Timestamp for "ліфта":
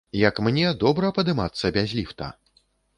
2.01-2.35